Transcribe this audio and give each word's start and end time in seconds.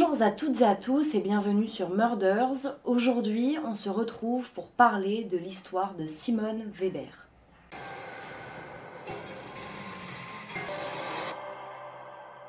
Bonjour 0.00 0.22
à 0.22 0.30
toutes 0.30 0.60
et 0.60 0.64
à 0.64 0.76
tous 0.76 1.16
et 1.16 1.18
bienvenue 1.18 1.66
sur 1.66 1.90
Murders. 1.90 2.76
Aujourd'hui, 2.84 3.56
on 3.64 3.74
se 3.74 3.88
retrouve 3.88 4.48
pour 4.52 4.70
parler 4.70 5.24
de 5.24 5.36
l'histoire 5.36 5.96
de 5.96 6.06
Simone 6.06 6.62
Weber. 6.72 7.28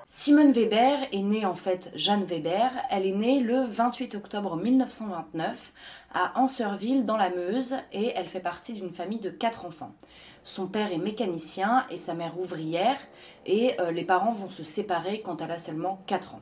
Simone 0.05 0.51
Weber 0.51 1.07
est 1.11 1.23
née 1.23 1.43
en 1.43 1.55
fait 1.55 1.89
Jeanne 1.95 2.23
Weber. 2.23 2.69
Elle 2.91 3.07
est 3.07 3.15
née 3.15 3.39
le 3.39 3.63
28 3.63 4.13
octobre 4.13 4.55
1929 4.55 5.73
à 6.13 6.39
Anserville 6.39 7.07
dans 7.07 7.17
la 7.17 7.31
Meuse 7.31 7.77
et 7.91 8.13
elle 8.15 8.27
fait 8.27 8.41
partie 8.41 8.73
d'une 8.73 8.91
famille 8.91 9.21
de 9.21 9.31
quatre 9.31 9.65
enfants. 9.65 9.95
Son 10.43 10.67
père 10.67 10.93
est 10.93 10.99
mécanicien 10.99 11.87
et 11.89 11.97
sa 11.97 12.13
mère 12.13 12.39
ouvrière 12.39 12.99
et 13.47 13.73
euh, 13.81 13.89
les 13.89 14.03
parents 14.03 14.33
vont 14.33 14.51
se 14.51 14.63
séparer 14.63 15.21
quand 15.21 15.41
elle 15.41 15.51
a 15.51 15.57
seulement 15.57 16.03
4 16.05 16.35
ans. 16.35 16.41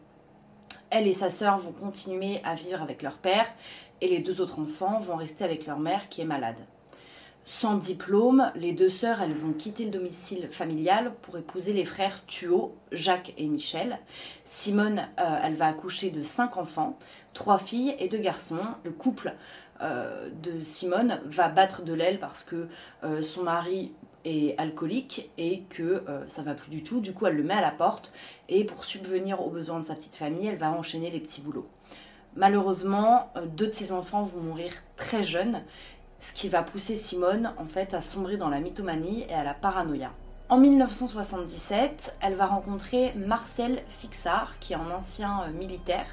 Elle 0.90 1.08
et 1.08 1.14
sa 1.14 1.30
sœur 1.30 1.58
vont 1.58 1.72
continuer 1.72 2.42
à 2.44 2.56
vivre 2.56 2.82
avec 2.82 3.02
leur 3.02 3.18
père 3.18 3.48
et 4.02 4.08
les 4.08 4.20
deux 4.20 4.42
autres 4.42 4.60
enfants 4.60 5.00
vont 5.00 5.16
rester 5.16 5.44
avec 5.44 5.66
leur 5.66 5.80
mère 5.80 6.08
qui 6.10 6.22
est 6.22 6.26
malade. 6.26 6.58
Sans 7.46 7.76
diplôme, 7.76 8.52
les 8.56 8.74
deux 8.74 8.90
sœurs 8.90 9.22
elles 9.22 9.34
vont 9.34 9.54
quitter 9.54 9.86
le 9.86 9.92
domicile 9.92 10.50
familial 10.52 11.14
pour 11.22 11.38
épouser 11.38 11.72
les 11.72 11.86
frères 11.86 12.26
Thuot, 12.26 12.76
Jacques 12.92 13.34
et 13.38 13.48
Michel. 13.48 14.00
Simone, 14.44 15.08
euh, 15.18 15.40
elle 15.44 15.56
va 15.56 15.68
accoucher 15.68 16.10
de 16.10 16.22
cinq 16.22 16.58
enfants, 16.58 17.00
trois 17.34 17.58
filles 17.58 17.96
et 18.00 18.10
deux 18.10 18.18
garçons. 18.18 18.60
Le 18.84 18.92
couple 18.92 19.34
euh, 19.82 20.30
de 20.44 20.60
Simone 20.62 21.22
va 21.24 21.48
battre 21.48 21.84
de 21.84 21.94
l'aile 21.94 22.20
parce 22.20 22.44
que 22.44 22.68
euh, 23.04 23.22
son 23.22 23.44
mari 23.44 23.94
alcoolique 24.58 25.30
et 25.38 25.64
que 25.70 26.04
ça 26.28 26.42
va 26.42 26.54
plus 26.54 26.70
du 26.70 26.84
tout. 26.84 27.00
Du 27.00 27.14
coup, 27.14 27.26
elle 27.28 27.36
le 27.36 27.44
met 27.44 27.54
à 27.54 27.62
la 27.62 27.72
porte 27.72 28.12
et 28.50 28.64
pour 28.64 28.86
subvenir 28.86 29.42
aux 29.42 29.50
besoins 29.50 29.80
de 29.80 29.86
sa 29.86 29.96
petite 29.96 30.16
famille, 30.16 30.48
elle 30.48 30.58
va 30.58 30.72
enchaîner 30.72 31.10
les 31.12 31.20
petits 31.20 31.42
boulots. 31.42 31.68
Malheureusement, 32.36 33.32
deux 33.56 33.68
de 33.68 33.72
ses 33.72 33.92
enfants 33.92 34.24
vont 34.24 34.42
mourir 34.42 34.72
très 34.96 35.24
jeunes 35.24 35.62
ce 36.20 36.34
qui 36.34 36.50
va 36.50 36.64
pousser 36.64 36.96
Simone 36.96 37.54
en 37.58 37.66
fait 37.66 37.94
à 37.94 38.02
sombrer 38.02 38.38
dans 38.38 38.50
la 38.50 38.60
mythomanie 38.60 39.26
et 39.30 39.34
à 39.34 39.44
la 39.44 39.54
paranoïa. 39.54 40.12
En 40.50 40.58
1977, 40.58 42.16
elle 42.22 42.36
va 42.36 42.46
rencontrer 42.46 43.12
Marcel 43.16 43.84
Fixard, 43.90 44.60
qui 44.60 44.74
est 44.74 44.78
un 44.78 44.92
ancien 44.92 45.42
euh, 45.44 45.52
militaire, 45.52 46.08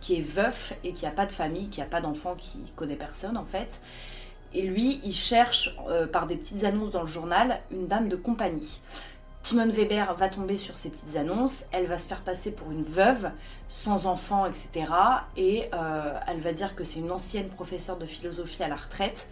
qui 0.00 0.14
est 0.16 0.20
veuf 0.20 0.74
et 0.84 0.92
qui 0.92 1.04
n'a 1.04 1.10
pas 1.10 1.26
de 1.26 1.32
famille, 1.32 1.68
qui 1.68 1.80
n'a 1.80 1.86
pas 1.86 2.00
d'enfant, 2.00 2.36
qui 2.36 2.60
connaît 2.76 2.96
personne 2.96 3.36
en 3.36 3.44
fait. 3.44 3.80
Et 4.52 4.62
lui, 4.62 5.00
il 5.04 5.14
cherche 5.14 5.76
euh, 5.88 6.06
par 6.06 6.26
des 6.26 6.36
petites 6.36 6.64
annonces 6.64 6.90
dans 6.90 7.02
le 7.02 7.08
journal 7.08 7.60
une 7.70 7.86
dame 7.86 8.08
de 8.08 8.16
compagnie. 8.16 8.80
Simone 9.42 9.70
Weber 9.70 10.12
va 10.14 10.28
tomber 10.28 10.58
sur 10.58 10.76
ces 10.76 10.90
petites 10.90 11.16
annonces, 11.16 11.64
elle 11.72 11.86
va 11.86 11.96
se 11.96 12.06
faire 12.06 12.20
passer 12.20 12.50
pour 12.50 12.70
une 12.72 12.82
veuve, 12.82 13.30
sans 13.70 14.06
enfant, 14.06 14.44
etc. 14.44 14.92
Et 15.36 15.64
euh, 15.72 16.12
elle 16.26 16.40
va 16.40 16.52
dire 16.52 16.74
que 16.74 16.84
c'est 16.84 16.98
une 16.98 17.10
ancienne 17.10 17.48
professeure 17.48 17.96
de 17.96 18.06
philosophie 18.06 18.62
à 18.62 18.68
la 18.68 18.76
retraite. 18.76 19.30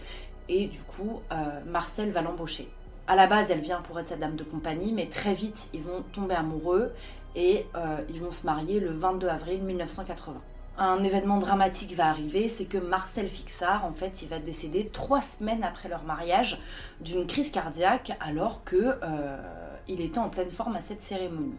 Et 0.48 0.66
du 0.66 0.80
coup, 0.80 1.20
euh, 1.30 1.60
Marcel 1.66 2.10
va 2.10 2.22
l'embaucher. 2.22 2.68
À 3.06 3.16
la 3.16 3.26
base, 3.26 3.50
elle 3.50 3.60
vient 3.60 3.82
pour 3.82 3.98
être 4.00 4.08
sa 4.08 4.16
dame 4.16 4.36
de 4.36 4.44
compagnie, 4.44 4.92
mais 4.92 5.06
très 5.06 5.34
vite, 5.34 5.68
ils 5.74 5.82
vont 5.82 6.02
tomber 6.12 6.34
amoureux 6.34 6.92
et 7.34 7.66
ils 8.08 8.20
vont 8.20 8.30
se 8.30 8.44
marier 8.44 8.80
le 8.80 8.90
22 8.90 9.28
avril 9.28 9.62
1980 9.62 10.40
un 10.78 11.02
événement 11.02 11.38
dramatique 11.38 11.94
va 11.94 12.08
arriver, 12.08 12.48
c'est 12.48 12.64
que 12.64 12.78
Marcel 12.78 13.28
Fixard, 13.28 13.84
en 13.84 13.92
fait, 13.92 14.22
il 14.22 14.28
va 14.28 14.38
décéder 14.38 14.88
trois 14.92 15.20
semaines 15.20 15.64
après 15.64 15.88
leur 15.88 16.04
mariage 16.04 16.60
d'une 17.00 17.26
crise 17.26 17.50
cardiaque, 17.50 18.16
alors 18.20 18.64
que 18.64 18.94
il 19.88 20.00
était 20.00 20.18
en 20.18 20.28
pleine 20.28 20.50
forme 20.50 20.76
à 20.76 20.80
cette 20.80 21.00
cérémonie. 21.00 21.56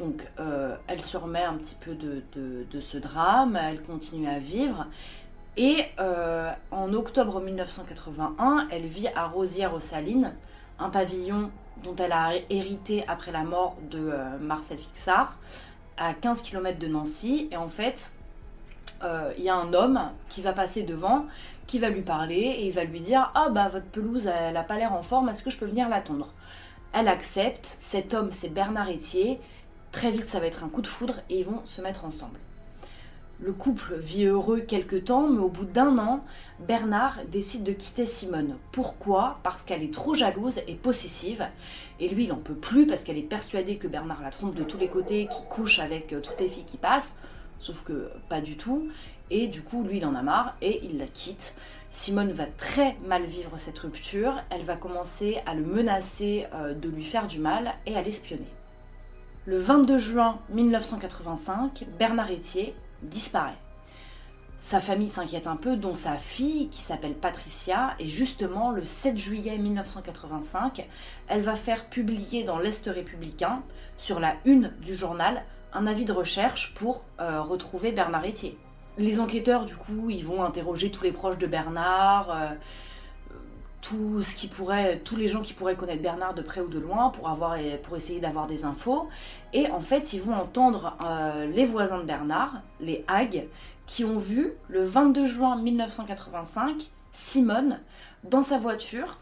Donc 0.00 0.26
euh, 0.40 0.76
elle 0.86 1.02
se 1.02 1.18
remet 1.18 1.44
un 1.44 1.54
petit 1.54 1.74
peu 1.74 1.94
de, 1.94 2.80
ce 2.80 2.96
drame, 2.96 3.56
elle 3.56 3.82
continue 3.82 4.28
à 4.28 4.38
vivre. 4.38 4.86
Et 5.58 5.84
euh, 5.98 6.50
en 6.70 6.94
octobre 6.94 7.40
1981, 7.40 8.68
elle 8.70 8.86
vit 8.86 9.08
à 9.14 9.26
Rosières-aux-Salines, 9.26 10.32
un 10.78 10.88
pavillon 10.88 11.50
dont 11.82 11.94
elle 11.96 12.12
a 12.12 12.32
hérité 12.48 13.04
après 13.08 13.30
la 13.30 13.42
mort 13.42 13.76
de 13.90 13.98
euh, 13.98 14.38
Marcel 14.40 14.78
Fixard, 14.78 15.36
à 15.98 16.14
15 16.14 16.40
km 16.40 16.78
de 16.78 16.86
Nancy. 16.86 17.48
Et 17.50 17.58
en 17.58 17.68
fait, 17.68 18.14
il 19.36 19.42
y 19.42 19.48
a 19.48 19.56
un 19.56 19.72
homme 19.72 20.00
qui 20.28 20.42
va 20.42 20.52
passer 20.52 20.82
devant, 20.82 21.26
qui 21.66 21.78
va 21.78 21.88
lui 21.88 22.02
parler 22.02 22.34
et 22.34 22.66
il 22.66 22.72
va 22.72 22.84
lui 22.84 23.00
dire 23.00 23.30
Ah 23.34 23.48
bah 23.48 23.68
votre 23.68 23.86
pelouse, 23.86 24.26
elle 24.26 24.54
n'a 24.54 24.62
pas 24.62 24.76
l'air 24.76 24.92
en 24.92 25.02
forme, 25.02 25.28
est-ce 25.28 25.42
que 25.42 25.50
je 25.50 25.58
peux 25.58 25.66
venir 25.66 25.88
la 25.88 26.00
tondre? 26.00 26.32
Elle 26.92 27.08
accepte, 27.08 27.64
cet 27.64 28.14
homme 28.14 28.30
c'est 28.30 28.48
Bernard 28.48 28.90
Etier, 28.90 29.40
très 29.92 30.10
vite 30.10 30.28
ça 30.28 30.40
va 30.40 30.46
être 30.46 30.64
un 30.64 30.68
coup 30.68 30.82
de 30.82 30.86
foudre 30.86 31.14
et 31.30 31.40
ils 31.40 31.46
vont 31.46 31.62
se 31.64 31.80
mettre 31.80 32.04
ensemble. 32.04 32.38
Le 33.42 33.54
couple 33.54 33.94
vit 33.96 34.26
heureux 34.26 34.60
quelques 34.60 35.04
temps, 35.04 35.26
mais 35.26 35.38
au 35.38 35.48
bout 35.48 35.64
d'un 35.64 35.96
an, 35.96 36.22
Bernard 36.58 37.20
décide 37.32 37.62
de 37.62 37.72
quitter 37.72 38.04
Simone. 38.04 38.56
Pourquoi? 38.70 39.38
Parce 39.42 39.62
qu'elle 39.62 39.82
est 39.82 39.94
trop 39.94 40.12
jalouse 40.12 40.60
et 40.68 40.74
possessive. 40.74 41.46
Et 42.00 42.08
lui, 42.08 42.24
il 42.24 42.28
n'en 42.28 42.36
peut 42.36 42.54
plus 42.54 42.86
parce 42.86 43.02
qu'elle 43.02 43.16
est 43.16 43.22
persuadée 43.22 43.76
que 43.76 43.88
Bernard 43.88 44.20
la 44.20 44.30
trompe 44.30 44.54
de 44.54 44.62
tous 44.62 44.76
les 44.76 44.88
côtés, 44.88 45.26
qu'il 45.26 45.46
couche 45.48 45.78
avec 45.78 46.12
euh, 46.12 46.20
toutes 46.20 46.38
les 46.38 46.48
filles 46.48 46.66
qui 46.66 46.76
passent. 46.76 47.14
Sauf 47.60 47.82
que 47.84 48.10
pas 48.28 48.40
du 48.40 48.56
tout. 48.56 48.88
Et 49.30 49.46
du 49.46 49.62
coup, 49.62 49.84
lui, 49.84 49.98
il 49.98 50.06
en 50.06 50.14
a 50.14 50.22
marre 50.22 50.56
et 50.60 50.84
il 50.84 50.98
la 50.98 51.06
quitte. 51.06 51.54
Simone 51.92 52.32
va 52.32 52.46
très 52.46 52.96
mal 53.04 53.24
vivre 53.24 53.58
cette 53.58 53.78
rupture, 53.78 54.40
elle 54.50 54.62
va 54.62 54.76
commencer 54.76 55.42
à 55.44 55.54
le 55.54 55.64
menacer 55.64 56.46
euh, 56.54 56.72
de 56.72 56.88
lui 56.88 57.04
faire 57.04 57.26
du 57.26 57.40
mal 57.40 57.74
et 57.84 57.96
à 57.96 58.02
l'espionner. 58.02 58.46
Le 59.44 59.58
22 59.58 59.98
juin 59.98 60.38
1985, 60.50 61.86
Bernard 61.98 62.30
Etier 62.30 62.74
disparaît. 63.02 63.58
Sa 64.56 64.78
famille 64.78 65.08
s'inquiète 65.08 65.46
un 65.48 65.56
peu, 65.56 65.76
dont 65.76 65.94
sa 65.94 66.18
fille 66.18 66.68
qui 66.68 66.80
s'appelle 66.80 67.14
Patricia, 67.14 67.94
et 67.98 68.06
justement 68.06 68.70
le 68.70 68.84
7 68.84 69.16
juillet 69.16 69.58
1985, 69.58 70.86
elle 71.26 71.40
va 71.40 71.54
faire 71.54 71.86
publier 71.86 72.44
dans 72.44 72.58
l'Est 72.58 72.86
républicain, 72.86 73.62
sur 73.96 74.20
la 74.20 74.36
une 74.44 74.72
du 74.80 74.94
journal, 74.94 75.42
un 75.72 75.86
avis 75.86 76.04
de 76.04 76.12
recherche 76.12 76.74
pour 76.74 77.04
euh, 77.20 77.42
retrouver 77.42 77.92
Bernard 77.92 78.24
Etier 78.24 78.58
les 79.00 79.20
enquêteurs, 79.20 79.64
du 79.64 79.76
coup, 79.76 80.10
ils 80.10 80.24
vont 80.24 80.42
interroger 80.42 80.90
tous 80.90 81.04
les 81.04 81.12
proches 81.12 81.38
de 81.38 81.46
Bernard, 81.46 82.30
euh, 82.30 82.48
tous 83.80 85.16
les 85.16 85.26
gens 85.26 85.40
qui 85.40 85.54
pourraient 85.54 85.74
connaître 85.74 86.02
Bernard 86.02 86.34
de 86.34 86.42
près 86.42 86.60
ou 86.60 86.68
de 86.68 86.78
loin 86.78 87.08
pour, 87.08 87.28
avoir, 87.28 87.56
pour 87.82 87.96
essayer 87.96 88.20
d'avoir 88.20 88.46
des 88.46 88.64
infos. 88.64 89.08
Et 89.52 89.68
en 89.70 89.80
fait, 89.80 90.12
ils 90.12 90.20
vont 90.20 90.34
entendre 90.34 90.96
euh, 91.04 91.46
les 91.46 91.64
voisins 91.64 91.98
de 91.98 92.04
Bernard, 92.04 92.60
les 92.78 93.04
Hagues, 93.08 93.48
qui 93.86 94.04
ont 94.04 94.18
vu 94.18 94.52
le 94.68 94.84
22 94.84 95.26
juin 95.26 95.56
1985 95.56 96.90
Simone 97.12 97.80
dans 98.22 98.42
sa 98.42 98.58
voiture 98.58 99.18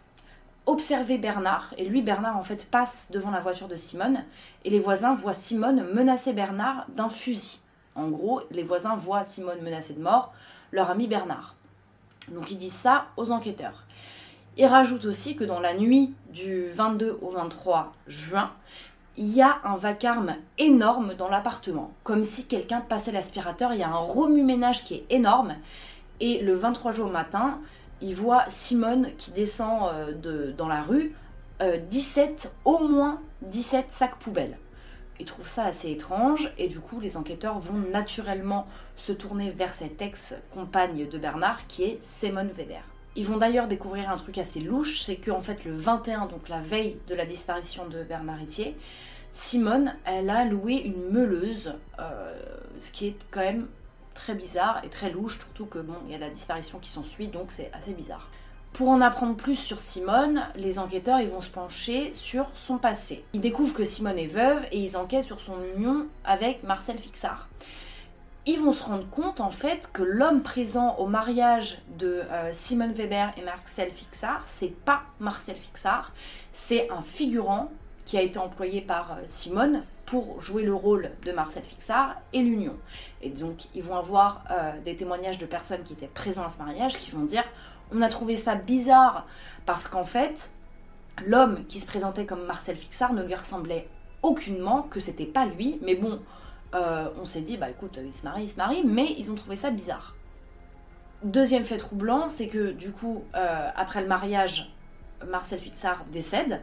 observer 0.68 1.18
Bernard. 1.18 1.74
Et 1.78 1.86
lui, 1.86 2.02
Bernard, 2.02 2.36
en 2.36 2.42
fait, 2.42 2.70
passe 2.70 3.08
devant 3.10 3.30
la 3.30 3.40
voiture 3.40 3.68
de 3.68 3.76
Simone. 3.76 4.24
Et 4.64 4.70
les 4.70 4.80
voisins 4.80 5.14
voient 5.14 5.32
Simone 5.32 5.84
menacer 5.92 6.32
Bernard 6.32 6.86
d'un 6.90 7.08
fusil. 7.08 7.60
En 7.94 8.08
gros, 8.08 8.42
les 8.50 8.62
voisins 8.62 8.94
voient 8.94 9.24
Simone 9.24 9.60
menacée 9.62 9.94
de 9.94 10.02
mort, 10.02 10.32
leur 10.70 10.90
ami 10.90 11.08
Bernard. 11.08 11.54
Donc 12.28 12.50
ils 12.50 12.58
disent 12.58 12.74
ça 12.74 13.06
aux 13.16 13.30
enquêteurs. 13.30 13.84
Ils 14.56 14.66
rajoutent 14.66 15.06
aussi 15.06 15.36
que 15.36 15.44
dans 15.44 15.60
la 15.60 15.74
nuit 15.74 16.14
du 16.32 16.68
22 16.68 17.18
au 17.22 17.30
23 17.30 17.92
juin, 18.06 18.52
il 19.16 19.34
y 19.34 19.42
a 19.42 19.58
un 19.64 19.76
vacarme 19.76 20.36
énorme 20.58 21.14
dans 21.14 21.28
l'appartement, 21.28 21.92
comme 22.04 22.22
si 22.22 22.46
quelqu'un 22.46 22.80
passait 22.80 23.10
l'aspirateur, 23.10 23.72
il 23.72 23.80
y 23.80 23.82
a 23.82 23.88
un 23.88 23.96
remue-ménage 23.96 24.84
qui 24.84 24.94
est 24.94 25.06
énorme. 25.10 25.56
Et 26.20 26.40
le 26.40 26.54
23 26.54 26.92
juin 26.92 27.06
au 27.06 27.10
matin, 27.10 27.58
ils 28.00 28.14
voient 28.14 28.44
Simone 28.48 29.10
qui 29.16 29.30
descend 29.30 29.90
euh, 29.92 30.52
dans 30.52 30.68
la 30.68 30.82
rue, 30.82 31.14
17, 31.60 32.52
euh, 32.66 32.70
au 32.70 32.86
moins 32.86 33.20
17 33.42 33.86
sacs 33.90 34.18
poubelles 34.18 34.58
ils 35.20 35.26
trouvent 35.26 35.48
ça 35.48 35.64
assez 35.64 35.90
étrange 35.90 36.52
et 36.58 36.68
du 36.68 36.80
coup 36.80 37.00
les 37.00 37.16
enquêteurs 37.16 37.58
vont 37.58 37.78
naturellement 37.90 38.66
se 38.96 39.12
tourner 39.12 39.50
vers 39.50 39.74
cette 39.74 40.00
ex-compagne 40.00 41.08
de 41.08 41.18
Bernard 41.18 41.66
qui 41.66 41.84
est 41.84 41.98
Simone 42.02 42.50
Weber. 42.56 42.82
Ils 43.16 43.26
vont 43.26 43.36
d'ailleurs 43.36 43.66
découvrir 43.66 44.10
un 44.10 44.16
truc 44.16 44.38
assez 44.38 44.60
louche, 44.60 45.00
c'est 45.00 45.16
qu'en 45.16 45.42
fait 45.42 45.64
le 45.64 45.74
21, 45.74 46.26
donc 46.26 46.48
la 46.48 46.60
veille 46.60 46.98
de 47.08 47.14
la 47.14 47.26
disparition 47.26 47.88
de 47.88 48.02
Bernard 48.04 48.42
Etier, 48.42 48.76
Simone, 49.32 49.94
elle 50.04 50.30
a 50.30 50.44
loué 50.44 50.74
une 50.74 51.10
meuleuse, 51.10 51.74
euh, 51.98 52.34
ce 52.80 52.92
qui 52.92 53.08
est 53.08 53.16
quand 53.30 53.40
même 53.40 53.66
très 54.18 54.34
bizarre 54.34 54.80
et 54.84 54.88
très 54.88 55.10
louche, 55.10 55.38
surtout 55.38 55.66
que 55.66 55.78
bon, 55.78 55.94
il 56.06 56.12
y 56.12 56.14
a 56.14 56.18
la 56.18 56.28
disparition 56.28 56.78
qui 56.78 56.90
s'ensuit, 56.90 57.28
donc 57.28 57.46
c'est 57.50 57.70
assez 57.72 57.92
bizarre. 57.92 58.28
Pour 58.72 58.88
en 58.90 59.00
apprendre 59.00 59.36
plus 59.36 59.56
sur 59.56 59.80
Simone, 59.80 60.46
les 60.56 60.78
enquêteurs 60.78 61.20
ils 61.20 61.30
vont 61.30 61.40
se 61.40 61.48
pencher 61.48 62.12
sur 62.12 62.50
son 62.54 62.78
passé. 62.78 63.24
Ils 63.32 63.40
découvrent 63.40 63.74
que 63.74 63.84
Simone 63.84 64.18
est 64.18 64.26
veuve 64.26 64.64
et 64.72 64.78
ils 64.78 64.96
enquêtent 64.96 65.24
sur 65.24 65.40
son 65.40 65.56
union 65.76 66.06
avec 66.24 66.62
Marcel 66.64 66.98
Fixard. 66.98 67.48
Ils 68.44 68.60
vont 68.60 68.72
se 68.72 68.82
rendre 68.82 69.08
compte 69.08 69.40
en 69.40 69.50
fait 69.50 69.88
que 69.92 70.02
l'homme 70.02 70.42
présent 70.42 70.96
au 70.96 71.06
mariage 71.06 71.80
de 71.96 72.22
euh, 72.30 72.50
Simone 72.52 72.92
Weber 72.92 73.32
et 73.36 73.42
Marcel 73.42 73.90
Fixard, 73.92 74.42
c'est 74.46 74.74
pas 74.84 75.02
Marcel 75.20 75.56
Fixard, 75.56 76.12
c'est 76.52 76.90
un 76.90 77.02
figurant 77.02 77.70
qui 78.08 78.16
a 78.16 78.22
été 78.22 78.38
employé 78.38 78.80
par 78.80 79.12
euh, 79.12 79.14
Simone 79.26 79.82
pour 80.06 80.40
jouer 80.40 80.62
le 80.62 80.72
rôle 80.72 81.10
de 81.26 81.30
Marcel 81.30 81.62
Fixard 81.62 82.16
et 82.32 82.40
l'union. 82.40 82.74
Et 83.20 83.28
donc 83.28 83.66
ils 83.74 83.82
vont 83.82 83.96
avoir 83.96 84.44
euh, 84.50 84.72
des 84.82 84.96
témoignages 84.96 85.36
de 85.36 85.44
personnes 85.44 85.82
qui 85.82 85.92
étaient 85.92 86.06
présentes 86.06 86.46
à 86.46 86.48
ce 86.48 86.56
mariage 86.56 86.96
qui 86.96 87.10
vont 87.10 87.24
dire 87.24 87.44
on 87.92 88.00
a 88.00 88.08
trouvé 88.08 88.38
ça 88.38 88.54
bizarre 88.54 89.26
parce 89.66 89.88
qu'en 89.88 90.06
fait 90.06 90.50
l'homme 91.26 91.66
qui 91.66 91.80
se 91.80 91.86
présentait 91.86 92.24
comme 92.24 92.46
Marcel 92.46 92.76
Fixard 92.76 93.12
ne 93.12 93.22
lui 93.22 93.34
ressemblait 93.34 93.86
aucunement, 94.22 94.84
que 94.84 95.00
c'était 95.00 95.26
pas 95.26 95.44
lui, 95.44 95.78
mais 95.82 95.94
bon, 95.94 96.18
euh, 96.74 97.10
on 97.20 97.26
s'est 97.26 97.42
dit, 97.42 97.58
bah 97.58 97.68
écoute, 97.68 98.00
il 98.02 98.14
se 98.14 98.24
marie, 98.24 98.44
il 98.44 98.48
se 98.48 98.56
marie, 98.56 98.84
mais 98.86 99.14
ils 99.18 99.30
ont 99.30 99.34
trouvé 99.34 99.54
ça 99.54 99.70
bizarre. 99.70 100.14
Deuxième 101.22 101.64
fait 101.64 101.76
troublant, 101.76 102.30
c'est 102.30 102.48
que 102.48 102.70
du 102.70 102.90
coup, 102.90 103.24
après 103.34 104.00
le 104.00 104.08
mariage, 104.08 104.72
Marcel 105.26 105.58
Fixard 105.58 106.04
décède 106.12 106.60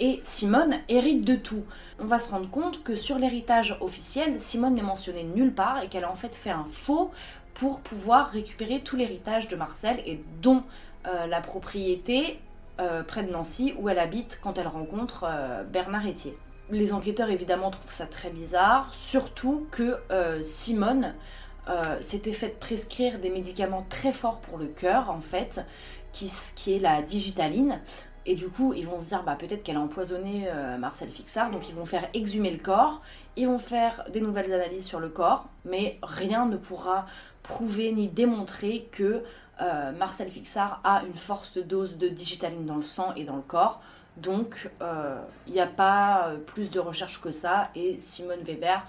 et 0.00 0.18
Simone 0.22 0.76
hérite 0.88 1.26
de 1.26 1.36
tout. 1.36 1.64
On 1.98 2.06
va 2.06 2.18
se 2.18 2.30
rendre 2.30 2.50
compte 2.50 2.82
que 2.82 2.96
sur 2.96 3.18
l'héritage 3.18 3.76
officiel, 3.80 4.40
Simone 4.40 4.74
n'est 4.74 4.82
mentionnée 4.82 5.24
nulle 5.24 5.52
part 5.52 5.82
et 5.82 5.88
qu'elle 5.88 6.04
a 6.04 6.10
en 6.10 6.16
fait 6.16 6.34
fait 6.34 6.50
un 6.50 6.66
faux 6.70 7.10
pour 7.54 7.80
pouvoir 7.80 8.30
récupérer 8.30 8.80
tout 8.80 8.96
l'héritage 8.96 9.48
de 9.48 9.56
Marcel 9.56 10.00
et 10.06 10.20
dont 10.42 10.64
euh, 11.06 11.26
la 11.26 11.40
propriété 11.40 12.38
près 13.06 13.22
de 13.22 13.30
Nancy 13.30 13.72
où 13.78 13.88
elle 13.88 14.00
habite 14.00 14.40
quand 14.42 14.58
elle 14.58 14.66
rencontre 14.66 15.26
Bernard 15.70 16.08
Etier 16.08 16.36
les 16.70 16.92
enquêteurs 16.92 17.30
évidemment 17.30 17.70
trouvent 17.70 17.92
ça 17.92 18.06
très 18.06 18.30
bizarre, 18.30 18.92
surtout 18.94 19.66
que 19.70 19.98
euh, 20.10 20.42
Simone 20.42 21.14
euh, 21.68 22.00
s'était 22.00 22.32
fait 22.32 22.58
prescrire 22.58 23.18
des 23.18 23.30
médicaments 23.30 23.86
très 23.88 24.12
forts 24.12 24.40
pour 24.40 24.58
le 24.58 24.66
cœur 24.66 25.10
en 25.10 25.20
fait, 25.20 25.60
qui, 26.12 26.30
est 26.72 26.78
la 26.78 27.02
digitaline. 27.02 27.80
Et 28.26 28.34
du 28.34 28.48
coup, 28.48 28.72
ils 28.74 28.86
vont 28.86 28.98
se 29.00 29.06
dire 29.06 29.22
bah, 29.22 29.36
peut-être 29.38 29.62
qu'elle 29.62 29.76
a 29.76 29.80
empoisonné 29.80 30.44
euh, 30.48 30.78
Marcel 30.78 31.10
Fixard, 31.10 31.50
donc 31.50 31.68
ils 31.68 31.74
vont 31.74 31.84
faire 31.84 32.08
exhumer 32.14 32.50
le 32.50 32.58
corps, 32.58 33.02
ils 33.36 33.46
vont 33.46 33.58
faire 33.58 34.04
des 34.12 34.20
nouvelles 34.20 34.52
analyses 34.52 34.86
sur 34.86 35.00
le 35.00 35.08
corps, 35.08 35.46
mais 35.64 35.98
rien 36.02 36.46
ne 36.46 36.56
pourra 36.56 37.06
prouver 37.42 37.92
ni 37.92 38.08
démontrer 38.08 38.88
que 38.92 39.22
Marcel 39.96 40.30
Fixard 40.30 40.80
a 40.82 41.04
une 41.04 41.14
forte 41.14 41.60
dose 41.60 41.96
de 41.96 42.08
digitaline 42.08 42.66
dans 42.66 42.74
le 42.74 42.82
sang 42.82 43.12
et 43.14 43.22
dans 43.22 43.36
le 43.36 43.42
corps. 43.42 43.80
Donc, 44.16 44.70
il 44.80 44.86
euh, 44.86 45.16
n'y 45.48 45.60
a 45.60 45.66
pas 45.66 46.28
euh, 46.28 46.36
plus 46.38 46.70
de 46.70 46.78
recherche 46.78 47.20
que 47.20 47.32
ça, 47.32 47.70
et 47.74 47.98
Simone 47.98 48.42
Weber 48.42 48.82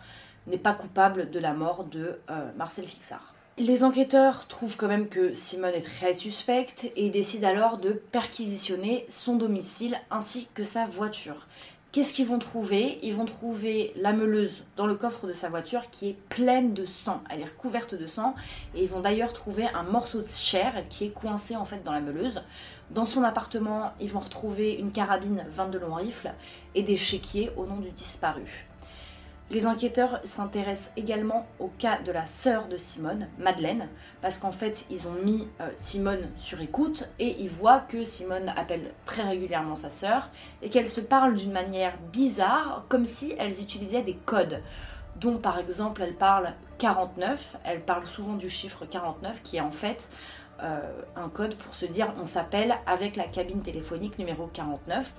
n'est 0.48 0.60
pas 0.60 0.74
coupable 0.74 1.32
de 1.32 1.40
la 1.40 1.54
mort 1.54 1.84
de 1.84 2.20
euh, 2.30 2.52
Marcel 2.58 2.86
Fixard. 2.86 3.35
Les 3.58 3.86
enquêteurs 3.86 4.48
trouvent 4.48 4.76
quand 4.76 4.90
même 4.90 5.08
que 5.08 5.34
Simone 5.34 5.76
est 5.76 5.82
très 5.82 6.14
suspecte 6.14 6.92
et 6.98 7.10
décident 7.10 7.48
alors 7.48 7.78
de 7.78 7.92
perquisitionner 7.92 9.06
son 9.08 9.38
domicile 9.38 9.96
ainsi 10.12 10.50
que 10.54 10.66
sa 10.66 10.86
voiture. 10.86 11.48
Qu'est-ce 11.94 12.14
qu'ils 12.14 12.28
vont 12.28 12.38
trouver? 12.38 13.00
Ils 13.02 13.14
vont 13.14 13.24
trouver 13.24 13.94
la 13.96 14.12
meuleuse 14.12 14.66
dans 14.76 14.86
le 14.86 14.96
coffre 14.96 15.26
de 15.26 15.32
sa 15.32 15.48
voiture 15.48 15.90
qui 15.90 16.10
est 16.10 16.18
pleine 16.28 16.74
de 16.74 16.84
sang. 16.84 17.22
Elle 17.30 17.40
est 17.40 17.46
recouverte 17.46 17.96
de 17.96 18.08
sang. 18.08 18.36
Et 18.76 18.84
ils 18.84 18.90
vont 18.90 19.00
d'ailleurs 19.00 19.32
trouver 19.32 19.66
un 19.74 19.84
morceau 19.84 20.20
de 20.20 20.28
chair 20.28 20.84
qui 20.90 21.06
est 21.06 21.14
coincé 21.14 21.56
en 21.56 21.64
fait 21.64 21.82
dans 21.82 21.94
la 21.94 22.02
meuleuse. 22.02 22.42
Dans 22.92 23.06
son 23.06 23.24
appartement, 23.24 23.94
ils 24.02 24.12
vont 24.12 24.20
retrouver 24.20 24.74
une 24.74 24.92
carabine 24.92 25.46
22 25.50 25.80
long 25.80 25.94
rifle 25.94 26.34
et 26.76 26.84
des 26.84 26.98
chéquiers 26.98 27.52
au 27.56 27.66
nom 27.66 27.78
du 27.78 27.92
disparu. 27.92 28.68
Les 29.52 29.68
enquêteurs 29.68 30.20
s'intéressent 30.24 30.92
également 30.98 31.46
au 31.60 31.68
cas 31.68 32.00
de 32.00 32.12
la 32.12 32.26
sœur 32.26 32.68
de 32.68 32.78
Simone, 32.78 33.28
Madeleine, 33.38 33.88
parce 34.20 34.40
qu'en 34.40 34.52
fait, 34.52 34.88
ils 34.90 35.08
ont 35.08 35.14
mis 35.24 35.48
euh, 35.62 35.70
Simone 35.76 36.30
sur 36.36 36.62
écoute 36.62 37.08
et 37.20 37.36
ils 37.40 37.50
voient 37.50 37.82
que 37.82 38.04
Simone 38.04 38.52
appelle 38.58 38.92
très 39.06 39.22
régulièrement 39.22 39.76
sa 39.76 39.92
sœur 39.92 40.30
et 40.64 40.70
qu'elle 40.72 40.90
se 40.90 41.00
parle 41.00 41.36
d'une 41.36 41.52
manière 41.52 41.96
bizarre, 42.12 42.86
comme 42.90 43.06
si 43.06 43.36
elles 43.38 43.62
utilisaient 43.62 44.02
des 44.02 44.16
codes. 44.16 44.64
dont 45.22 45.38
par 45.38 45.60
exemple, 45.60 46.02
elle 46.02 46.16
parle 46.16 46.54
49, 46.80 47.58
elle 47.64 47.82
parle 47.82 48.08
souvent 48.08 48.34
du 48.34 48.50
chiffre 48.50 48.86
49, 48.86 49.42
qui 49.44 49.58
est 49.58 49.62
en 49.62 49.72
fait 49.72 50.10
euh, 50.64 50.80
un 51.16 51.30
code 51.30 51.56
pour 51.56 51.76
se 51.76 51.86
dire 51.86 52.14
on 52.20 52.26
s'appelle 52.26 52.76
avec 52.88 53.16
la 53.16 53.26
cabine 53.26 53.62
téléphonique 53.62 54.18
numéro 54.18 54.48
49. 54.48 55.14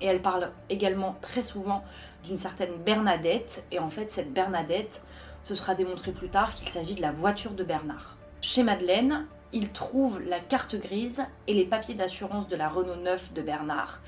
Et 0.00 0.06
elle 0.06 0.22
parle 0.22 0.52
également 0.70 1.16
très 1.20 1.42
souvent 1.42 1.82
d'une 2.24 2.38
certaine 2.38 2.76
Bernadette. 2.84 3.64
Et 3.70 3.78
en 3.78 3.88
fait, 3.88 4.10
cette 4.10 4.32
Bernadette, 4.32 5.02
ce 5.42 5.54
sera 5.54 5.74
démontré 5.74 6.12
plus 6.12 6.28
tard 6.28 6.54
qu'il 6.54 6.68
s'agit 6.68 6.94
de 6.94 7.02
la 7.02 7.12
voiture 7.12 7.52
de 7.52 7.64
Bernard. 7.64 8.16
Chez 8.40 8.62
Madeleine, 8.62 9.26
ils 9.52 9.70
trouvent 9.70 10.20
la 10.20 10.38
carte 10.38 10.76
grise 10.76 11.22
et 11.46 11.54
les 11.54 11.64
papiers 11.64 11.94
d'assurance 11.94 12.46
de 12.48 12.56
la 12.56 12.68
Renault 12.68 12.96
9 12.96 13.32
de 13.32 13.42
Bernard. 13.42 14.00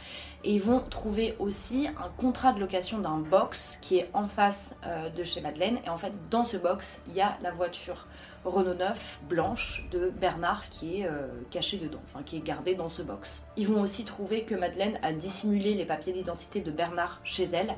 Et 0.45 0.55
ils 0.55 0.63
vont 0.63 0.81
trouver 0.81 1.37
aussi 1.39 1.89
un 1.99 2.09
contrat 2.17 2.53
de 2.53 2.61
location 2.61 2.99
d'un 2.99 3.19
box 3.19 3.79
qui 3.81 3.99
est 3.99 4.11
en 4.13 4.29
face 4.29 4.75
euh, 4.87 5.09
de 5.11 5.25
chez 5.25 5.41
Madeleine. 5.41 5.79
Et 5.85 5.89
en 5.89 5.97
fait, 5.97 6.13
dans 6.31 6.45
ce 6.45 6.57
box, 6.57 7.01
il 7.09 7.15
y 7.15 7.21
a 7.21 7.37
la 7.43 7.51
voiture 7.51 8.07
Renault 8.45 8.75
9 8.75 9.21
blanche 9.29 9.87
de 9.93 10.11
Bernard 10.11 10.69
qui 10.69 11.01
est 11.01 11.07
euh, 11.07 11.29
cachée 11.51 11.79
dedans, 11.79 12.01
enfin 12.05 12.25
qui 12.25 12.37
est 12.37 12.41
gardée 12.41 12.75
dans 12.75 12.89
ce 12.89 13.03
box. 13.03 13.45
Ils 13.57 13.69
vont 13.69 13.81
aussi 13.81 14.05
trouver 14.05 14.43
que 14.43 14.55
Madeleine 14.57 14.99
a 15.03 15.13
dissimulé 15.13 15.75
les 15.75 15.85
papiers 15.85 16.13
d'identité 16.13 16.61
de 16.61 16.73
Bernard 16.73 17.21
chez 17.23 17.45
elle. 17.45 17.77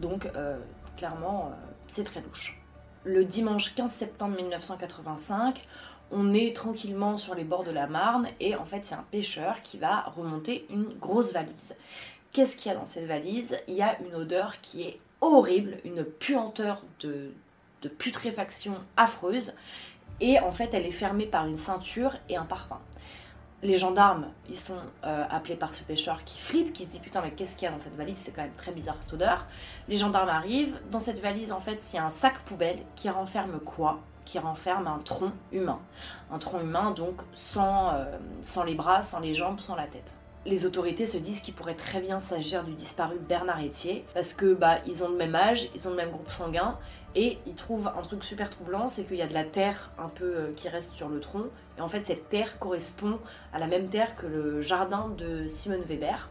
Donc, 0.00 0.30
euh, 0.34 0.58
clairement, 0.96 1.52
c'est 1.88 2.04
très 2.04 2.22
louche. 2.22 2.60
Le 3.04 3.24
dimanche 3.24 3.74
15 3.74 3.90
septembre 3.92 4.36
1985, 4.36 5.62
on 6.10 6.32
est 6.32 6.54
tranquillement 6.54 7.18
sur 7.18 7.34
les 7.34 7.44
bords 7.44 7.64
de 7.64 7.70
la 7.70 7.86
Marne 7.86 8.28
et 8.40 8.56
en 8.56 8.64
fait, 8.64 8.86
c'est 8.86 8.94
un 8.94 9.04
pêcheur 9.10 9.62
qui 9.62 9.76
va 9.76 10.02
remonter 10.16 10.66
une 10.70 10.94
grosse 10.98 11.32
valise. 11.32 11.74
Qu'est-ce 12.32 12.56
qu'il 12.56 12.72
y 12.72 12.74
a 12.74 12.78
dans 12.78 12.86
cette 12.86 13.06
valise? 13.06 13.58
Il 13.68 13.74
y 13.74 13.82
a 13.82 13.98
une 14.00 14.14
odeur 14.14 14.60
qui 14.62 14.82
est 14.82 15.00
horrible, 15.20 15.78
une 15.84 16.04
puanteur 16.04 16.82
de, 17.00 17.32
putréfaction 17.88 18.74
affreuse 18.96 19.52
et 20.20 20.40
en 20.40 20.50
fait, 20.50 20.72
elle 20.72 20.86
est 20.86 20.90
fermée 20.90 21.26
par 21.26 21.46
une 21.46 21.56
ceinture 21.56 22.16
et 22.28 22.36
un 22.36 22.44
parfum. 22.44 22.80
Les 23.62 23.78
gendarmes, 23.78 24.28
ils 24.48 24.58
sont 24.58 24.76
euh, 25.04 25.24
appelés 25.30 25.56
par 25.56 25.74
ce 25.74 25.82
pêcheur 25.82 26.24
qui 26.24 26.38
flippe, 26.38 26.72
qui 26.72 26.84
se 26.84 26.90
dit 26.90 26.98
putain 26.98 27.22
mais 27.22 27.30
qu'est-ce 27.30 27.56
qu'il 27.56 27.64
y 27.64 27.68
a 27.68 27.72
dans 27.72 27.78
cette 27.78 27.96
valise? 27.96 28.18
C'est 28.18 28.32
quand 28.32 28.42
même 28.42 28.54
très 28.56 28.72
bizarre 28.72 28.96
cette 29.00 29.12
odeur. 29.12 29.46
Les 29.88 29.96
gendarmes 29.96 30.28
arrivent. 30.28 30.78
Dans 30.90 31.00
cette 31.00 31.20
valise, 31.20 31.52
en 31.52 31.60
fait, 31.60 31.90
il 31.92 31.96
y 31.96 31.98
a 31.98 32.04
un 32.04 32.10
sac 32.10 32.38
poubelle 32.40 32.78
qui 32.94 33.08
renferme 33.08 33.58
quoi? 33.60 34.00
Qui 34.24 34.38
renferme 34.38 34.86
un 34.86 34.98
tronc 34.98 35.32
humain. 35.52 35.80
Un 36.30 36.38
tronc 36.38 36.60
humain, 36.60 36.90
donc 36.90 37.22
sans, 37.32 37.94
euh, 37.94 38.04
sans 38.42 38.64
les 38.64 38.74
bras, 38.74 39.02
sans 39.02 39.20
les 39.20 39.34
jambes, 39.34 39.60
sans 39.60 39.74
la 39.74 39.86
tête 39.86 40.14
les 40.46 40.64
autorités 40.64 41.06
se 41.06 41.16
disent 41.16 41.40
qu'il 41.40 41.54
pourrait 41.54 41.74
très 41.74 42.00
bien 42.00 42.20
s'agir 42.20 42.64
du 42.64 42.72
disparu 42.72 43.16
Bernard 43.18 43.62
Etier 43.62 44.04
parce 44.14 44.32
que 44.32 44.54
bah 44.54 44.78
ils 44.86 45.02
ont 45.02 45.08
le 45.08 45.16
même 45.16 45.34
âge, 45.34 45.68
ils 45.74 45.86
ont 45.86 45.90
le 45.90 45.96
même 45.96 46.10
groupe 46.10 46.30
sanguin 46.30 46.78
et 47.16 47.38
ils 47.46 47.54
trouvent 47.54 47.88
un 47.88 48.02
truc 48.02 48.22
super 48.22 48.48
troublant, 48.48 48.88
c'est 48.88 49.04
qu'il 49.04 49.16
y 49.16 49.22
a 49.22 49.26
de 49.26 49.34
la 49.34 49.44
terre 49.44 49.90
un 49.98 50.08
peu 50.08 50.24
euh, 50.24 50.52
qui 50.54 50.68
reste 50.68 50.94
sur 50.94 51.08
le 51.08 51.18
tronc 51.20 51.46
et 51.76 51.80
en 51.80 51.88
fait 51.88 52.06
cette 52.06 52.28
terre 52.28 52.58
correspond 52.58 53.18
à 53.52 53.58
la 53.58 53.66
même 53.66 53.88
terre 53.88 54.14
que 54.14 54.26
le 54.26 54.62
jardin 54.62 55.08
de 55.18 55.48
Simone 55.48 55.82
Weber. 55.82 56.30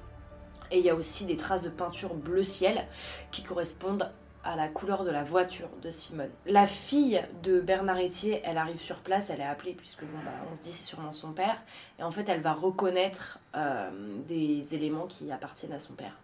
Et 0.72 0.80
il 0.80 0.86
y 0.86 0.90
a 0.90 0.96
aussi 0.96 1.26
des 1.26 1.38
traces 1.38 1.62
de 1.62 1.70
peinture 1.70 2.16
bleu 2.16 2.44
ciel 2.44 2.88
qui 3.32 3.44
correspondent 3.44 4.10
à 4.46 4.56
la 4.56 4.68
couleur 4.68 5.04
de 5.04 5.12
la 5.12 5.24
voiture 5.24 5.70
de 5.82 5.90
Simone. 5.90 6.30
La 6.46 6.68
fille 6.68 7.22
de 7.44 7.60
Bernard 7.60 8.00
Etier, 8.00 8.42
elle 8.46 8.58
arrive 8.58 8.80
sur 8.80 8.98
place, 8.98 9.30
elle 9.30 9.42
est 9.42 9.46
appelée 9.46 9.74
puisque 9.74 10.02
bon, 10.02 10.18
bah, 10.24 10.32
on 10.52 10.56
se 10.56 10.62
dit 10.62 10.72
c'est 10.72 10.86
sûrement 10.86 11.14
son 11.14 11.34
père, 11.34 11.62
et 12.00 12.04
en 12.04 12.12
fait 12.12 12.30
elle 12.30 12.42
va 12.42 12.54
reconnaître 12.54 13.40
euh, 13.56 13.90
des 14.28 14.74
éléments 14.76 15.08
qui 15.08 15.32
appartiennent 15.32 15.74
à 15.74 15.80
son 15.80 15.94
père. 15.94 16.16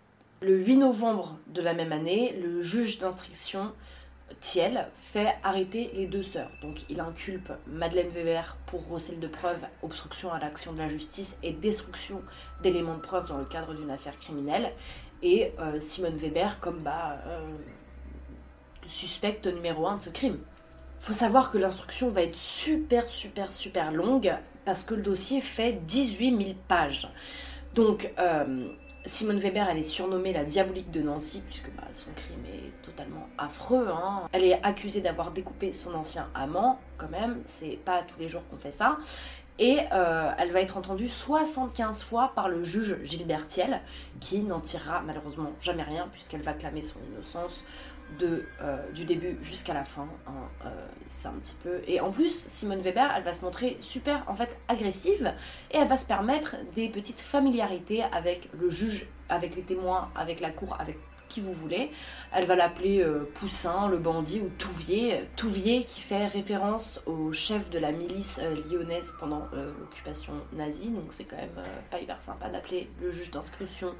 Le 0.41 0.57
8 0.57 0.77
novembre 0.77 1.37
de 1.47 1.61
la 1.61 1.73
même 1.73 1.91
année, 1.91 2.39
le 2.41 2.61
juge 2.61 2.99
d'instruction 2.99 3.73
Thiel 4.39 4.87
fait 4.95 5.35
arrêter 5.43 5.91
les 5.93 6.07
deux 6.07 6.23
sœurs. 6.23 6.49
Donc 6.61 6.81
il 6.89 6.99
inculpe 6.99 7.51
Madeleine 7.67 8.09
Weber 8.09 8.57
pour 8.65 8.87
recel 8.87 9.19
de 9.19 9.27
preuves, 9.27 9.63
obstruction 9.83 10.31
à 10.31 10.39
l'action 10.39 10.73
de 10.73 10.79
la 10.79 10.87
justice 10.87 11.37
et 11.43 11.51
destruction 11.51 12.21
d'éléments 12.63 12.95
de 12.95 13.01
preuve 13.01 13.27
dans 13.27 13.37
le 13.37 13.45
cadre 13.45 13.73
d'une 13.73 13.91
affaire 13.91 14.17
criminelle. 14.17 14.71
Et 15.23 15.51
euh, 15.59 15.79
Simone 15.79 16.17
Weber 16.17 16.59
comme 16.59 16.79
bah, 16.79 17.19
euh, 17.27 17.39
suspecte 18.91 19.47
numéro 19.47 19.87
un 19.87 19.95
de 19.95 20.01
ce 20.01 20.09
crime. 20.09 20.37
Faut 20.99 21.13
savoir 21.13 21.49
que 21.49 21.57
l'instruction 21.57 22.09
va 22.09 22.21
être 22.21 22.35
super, 22.35 23.07
super, 23.09 23.51
super 23.51 23.91
longue 23.91 24.35
parce 24.65 24.83
que 24.83 24.93
le 24.93 25.01
dossier 25.01 25.41
fait 25.41 25.73
18 25.73 26.43
000 26.43 26.55
pages. 26.67 27.09
Donc, 27.73 28.13
euh, 28.19 28.67
Simone 29.05 29.39
Weber, 29.39 29.67
elle 29.67 29.79
est 29.79 29.81
surnommée 29.81 30.31
la 30.31 30.43
diabolique 30.43 30.91
de 30.91 31.01
Nancy, 31.01 31.41
puisque 31.41 31.71
bah, 31.71 31.87
son 31.91 32.11
crime 32.15 32.43
est 32.45 32.83
totalement 32.83 33.27
affreux. 33.37 33.87
Hein. 33.87 34.27
Elle 34.31 34.43
est 34.43 34.63
accusée 34.63 35.01
d'avoir 35.01 35.31
découpé 35.31 35.73
son 35.73 35.95
ancien 35.95 36.29
amant, 36.35 36.79
quand 36.97 37.09
même, 37.09 37.41
c'est 37.47 37.79
pas 37.83 38.03
tous 38.03 38.19
les 38.19 38.29
jours 38.29 38.43
qu'on 38.49 38.57
fait 38.57 38.71
ça. 38.71 38.99
Et 39.57 39.79
euh, 39.91 40.31
elle 40.37 40.51
va 40.51 40.61
être 40.61 40.77
entendue 40.77 41.09
75 41.09 42.03
fois 42.03 42.31
par 42.35 42.47
le 42.47 42.63
juge 42.63 42.99
Gilbert 43.03 43.47
Thiel, 43.47 43.81
qui 44.19 44.41
n'en 44.41 44.59
tirera 44.59 45.01
malheureusement 45.01 45.51
jamais 45.61 45.83
rien, 45.83 46.07
puisqu'elle 46.11 46.41
va 46.41 46.53
clamer 46.53 46.83
son 46.83 46.99
innocence 47.11 47.63
euh, 48.21 48.91
du 48.91 49.05
début 49.05 49.37
jusqu'à 49.41 49.73
la 49.73 49.85
fin. 49.85 50.07
Hein, 50.27 50.31
euh, 50.65 50.69
c'est 51.07 51.27
un 51.27 51.33
petit 51.33 51.55
peu. 51.63 51.81
Et 51.87 51.99
en 51.99 52.11
plus, 52.11 52.43
Simone 52.47 52.81
Weber, 52.81 53.11
elle 53.15 53.23
va 53.23 53.33
se 53.33 53.43
montrer 53.43 53.77
super 53.81 54.23
en 54.27 54.35
fait 54.35 54.57
agressive 54.67 55.33
et 55.71 55.77
elle 55.77 55.87
va 55.87 55.97
se 55.97 56.05
permettre 56.05 56.55
des 56.75 56.89
petites 56.89 57.19
familiarités 57.19 58.03
avec 58.03 58.49
le 58.59 58.69
juge 58.69 59.07
avec 59.29 59.55
les 59.55 59.61
témoins, 59.61 60.11
avec 60.15 60.41
la 60.41 60.51
cour, 60.51 60.75
avec 60.79 60.97
qui 61.29 61.39
vous 61.39 61.53
voulez. 61.53 61.91
Elle 62.33 62.45
va 62.45 62.55
l'appeler 62.57 63.01
euh, 63.01 63.29
Poussin, 63.35 63.87
le 63.87 63.97
bandit 63.97 64.41
ou 64.41 64.49
Touvier. 64.57 65.23
Touvier 65.37 65.85
qui 65.85 66.01
fait 66.01 66.27
référence 66.27 66.99
au 67.05 67.31
chef 67.31 67.69
de 67.69 67.79
la 67.79 67.93
milice 67.93 68.41
lyonnaise 68.69 69.13
pendant 69.19 69.47
l'occupation 69.79 70.33
nazie. 70.51 70.89
Donc 70.89 71.13
c'est 71.13 71.23
quand 71.23 71.37
même 71.37 71.63
pas 71.89 71.99
hyper 71.99 72.21
sympa 72.21 72.49
d'appeler 72.49 72.89
le 73.01 73.11
juge 73.11 73.31
d'instruction 73.31 73.95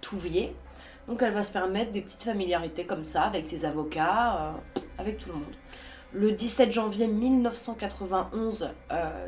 Touvier. 0.00 0.54
Donc 1.08 1.22
elle 1.22 1.32
va 1.32 1.42
se 1.42 1.52
permettre 1.52 1.92
des 1.92 2.00
petites 2.00 2.22
familiarités 2.22 2.84
comme 2.84 3.04
ça 3.04 3.22
avec 3.22 3.46
ses 3.46 3.64
avocats, 3.64 4.54
avec 4.98 5.18
tout 5.18 5.28
le 5.28 5.34
monde. 5.34 5.54
Le 6.12 6.30
17 6.32 6.70
janvier 6.70 7.08
1991, 7.08 8.70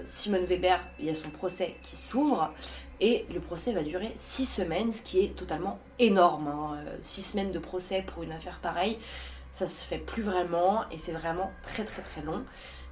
Simone 0.04 0.44
Weber, 0.44 0.78
il 0.98 1.06
y 1.06 1.10
a 1.10 1.14
son 1.14 1.30
procès 1.30 1.74
qui 1.82 1.96
s'ouvre. 1.96 2.52
Et 3.00 3.26
le 3.32 3.40
procès 3.40 3.72
va 3.72 3.82
durer 3.82 4.10
six 4.14 4.46
semaines, 4.46 4.92
ce 4.92 5.02
qui 5.02 5.20
est 5.20 5.36
totalement 5.36 5.78
énorme. 5.98 6.48
Hein. 6.48 6.78
Six 7.02 7.22
semaines 7.22 7.52
de 7.52 7.58
procès 7.58 8.02
pour 8.06 8.22
une 8.22 8.32
affaire 8.32 8.58
pareille, 8.60 8.98
ça 9.52 9.68
se 9.68 9.82
fait 9.82 9.98
plus 9.98 10.22
vraiment 10.22 10.88
et 10.90 10.98
c'est 10.98 11.12
vraiment 11.12 11.50
très 11.62 11.84
très 11.84 12.02
très 12.02 12.22
long. 12.22 12.44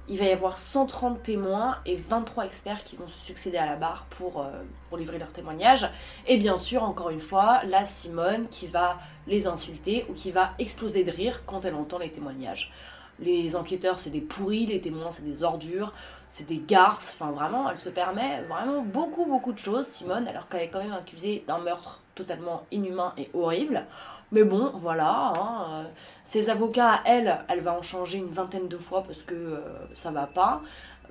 Il 0.07 0.19
va 0.19 0.25
y 0.25 0.31
avoir 0.31 0.59
130 0.59 1.23
témoins 1.23 1.77
et 1.85 1.95
23 1.95 2.45
experts 2.45 2.83
qui 2.83 2.95
vont 2.95 3.07
se 3.07 3.17
succéder 3.17 3.57
à 3.57 3.65
la 3.65 3.75
barre 3.75 4.05
pour, 4.11 4.39
euh, 4.39 4.51
pour 4.89 4.99
livrer 4.99 5.17
leurs 5.17 5.33
témoignages. 5.33 5.89
Et 6.27 6.37
bien 6.37 6.59
sûr, 6.59 6.83
encore 6.83 7.09
une 7.09 7.19
fois, 7.19 7.61
la 7.65 7.85
Simone 7.85 8.47
qui 8.49 8.67
va 8.67 8.99
les 9.25 9.47
insulter 9.47 10.05
ou 10.09 10.13
qui 10.13 10.31
va 10.31 10.53
exploser 10.59 11.03
de 11.03 11.09
rire 11.09 11.41
quand 11.47 11.65
elle 11.65 11.73
entend 11.73 11.97
les 11.97 12.11
témoignages. 12.11 12.71
Les 13.19 13.55
enquêteurs, 13.55 13.99
c'est 13.99 14.11
des 14.11 14.21
pourris, 14.21 14.67
les 14.67 14.81
témoins, 14.81 15.09
c'est 15.09 15.25
des 15.25 15.41
ordures 15.41 15.93
c'est 16.29 16.47
des 16.47 16.57
garces, 16.57 17.15
enfin 17.17 17.31
vraiment, 17.31 17.69
elle 17.69 17.77
se 17.77 17.89
permet 17.89 18.41
vraiment 18.49 18.81
beaucoup 18.81 19.25
beaucoup 19.25 19.53
de 19.53 19.59
choses, 19.59 19.87
Simone, 19.87 20.27
alors 20.27 20.47
qu'elle 20.49 20.63
est 20.63 20.69
quand 20.69 20.83
même 20.83 20.93
accusée 20.93 21.43
d'un 21.47 21.59
meurtre 21.59 22.01
totalement 22.15 22.63
inhumain 22.71 23.13
et 23.17 23.29
horrible. 23.33 23.85
Mais 24.31 24.43
bon, 24.43 24.71
voilà, 24.75 25.33
hein, 25.35 25.65
euh, 25.69 25.83
ses 26.25 26.49
avocats, 26.49 27.01
elle, 27.05 27.39
elle 27.47 27.59
va 27.59 27.77
en 27.77 27.81
changer 27.81 28.17
une 28.17 28.31
vingtaine 28.31 28.67
de 28.67 28.77
fois 28.77 29.03
parce 29.03 29.21
que 29.21 29.35
euh, 29.35 29.61
ça 29.93 30.11
va 30.11 30.25
pas. 30.25 30.61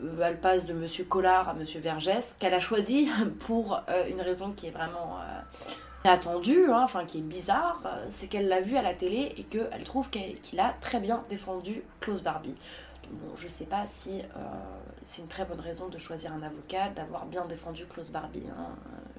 Euh, 0.03 0.21
elle 0.23 0.41
passe 0.41 0.67
de 0.67 0.73
Monsieur 0.73 1.05
Collard 1.05 1.49
à 1.49 1.55
Monsieur 1.55 1.81
Vergès, 1.81 2.37
qu'elle 2.39 2.55
a 2.55 2.61
choisi 2.61 3.09
pour 3.47 3.81
une 4.11 4.21
raison 4.21 4.51
qui 4.51 4.67
est 4.67 4.73
vraiment 4.73 5.19
attendue, 6.03 6.71
hein, 6.71 6.83
enfin 6.83 7.05
qui 7.05 7.19
est 7.19 7.23
bizarre, 7.23 7.81
c'est 8.11 8.27
qu'elle 8.27 8.49
l'a 8.49 8.61
vu 8.61 8.77
à 8.77 8.83
la 8.83 8.93
télé 8.93 9.33
et 9.39 9.45
qu'elle 9.45 9.85
trouve 9.85 10.11
qu'il 10.11 10.61
a 10.61 10.75
très 10.81 11.01
bien 11.01 11.25
défendu 11.29 11.83
Klaus 12.01 12.23
Barbie. 12.23 12.55
Bon, 13.11 13.37
je 13.37 13.49
sais 13.49 13.65
pas 13.65 13.87
si 13.87 14.21
euh, 14.21 14.41
c'est 15.05 15.23
une 15.23 15.29
très 15.29 15.45
bonne 15.45 15.61
raison 15.61 15.89
de 15.89 15.99
choisir 15.99 16.33
un 16.33 16.43
avocat, 16.43 16.91
d'avoir 16.91 17.27
bien 17.27 17.45
défendu 17.47 17.85
Klaus 17.87 18.11
Barbie, 18.11 18.45
hein, 18.51 18.75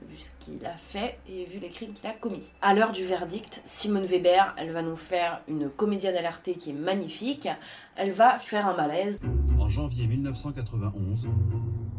vu 0.08 0.18
ce 0.18 0.30
qu'il 0.40 0.66
a 0.66 0.76
fait 0.78 1.20
et 1.28 1.46
vu 1.46 1.60
les 1.60 1.70
crimes 1.70 1.94
qu'il 1.94 2.08
a 2.08 2.14
commis. 2.14 2.52
À 2.62 2.74
l'heure 2.74 2.92
du 2.92 3.06
verdict, 3.06 3.62
Simone 3.66 4.06
Weber, 4.06 4.54
elle 4.58 4.72
va 4.72 4.82
nous 4.82 4.96
faire 4.96 5.42
une 5.48 5.70
comédie 5.70 6.08
alertée 6.08 6.56
qui 6.56 6.72
est 6.72 6.74
magnifique. 6.74 7.48
Elle 7.96 8.12
va 8.12 8.38
faire 8.40 8.68
un 8.68 8.76
malaise. 8.76 9.20
En 9.60 9.70
janvier 9.70 10.08
1991, 10.08 11.28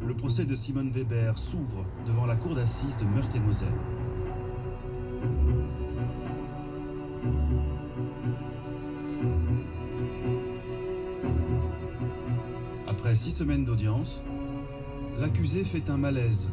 le 0.06 0.16
procès 0.16 0.44
de 0.44 0.54
Simone 0.54 0.90
Weber 0.90 1.38
s'ouvre 1.38 1.84
devant 2.06 2.26
la 2.26 2.36
cour 2.36 2.54
d'assises 2.54 2.96
de 2.98 3.04
Meurthe-et-Moselle. 3.04 3.95
Six 13.16 13.32
semaines 13.32 13.64
d'audience, 13.64 14.22
l'accusé 15.18 15.64
fait 15.64 15.88
un 15.88 15.96
malaise 15.96 16.48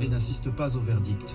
et 0.00 0.08
n'insiste 0.08 0.50
pas 0.50 0.76
au 0.76 0.80
verdict. 0.80 1.34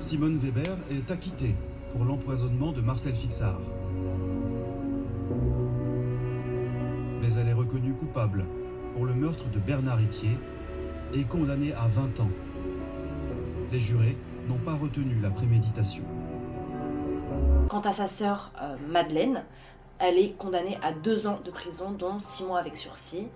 Simone 0.00 0.38
Weber 0.38 0.76
est 0.90 1.10
acquittée 1.10 1.56
pour 1.92 2.04
l'empoisonnement 2.04 2.72
de 2.72 2.80
Marcel 2.80 3.14
Fixard. 3.14 3.60
Mais 7.22 7.32
elle 7.40 7.48
est 7.48 7.54
reconnue 7.54 7.94
coupable 7.94 8.44
pour 8.94 9.06
le 9.06 9.14
meurtre 9.14 9.48
de 9.50 9.58
Bernard 9.58 10.00
Itier 10.00 10.36
et 11.14 11.22
condamnée 11.22 11.72
à 11.72 11.88
20 11.88 12.20
ans. 12.20 12.30
Les 13.72 13.80
jurés 13.80 14.16
n'ont 14.48 14.58
pas 14.58 14.74
retenu 14.74 15.20
la 15.20 15.30
préméditation. 15.30 16.04
Quant 17.68 17.80
à 17.80 17.92
sa 17.92 18.06
sœur 18.06 18.52
euh, 18.62 18.76
Madeleine, 18.88 19.44
elle 19.98 20.18
est 20.18 20.32
condamnée 20.36 20.78
à 20.82 20.92
deux 20.92 21.26
ans 21.26 21.40
de 21.44 21.50
prison, 21.50 21.90
dont 21.90 22.20
six 22.20 22.44
mois 22.44 22.58
avec 22.58 22.76
sursis. 22.76 23.28